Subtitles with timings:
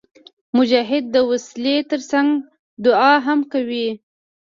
[0.57, 2.29] مجاهد د وسلې تر څنګ
[2.85, 3.87] دعا هم کوي.